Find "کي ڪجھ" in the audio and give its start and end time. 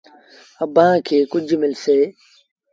1.05-1.53